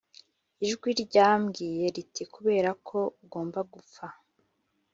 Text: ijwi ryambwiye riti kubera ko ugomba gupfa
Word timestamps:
ijwi 0.67 0.89
ryambwiye 1.03 1.85
riti 1.95 2.23
kubera 2.33 2.69
ko 2.87 2.99
ugomba 3.23 3.59
gupfa 3.73 4.05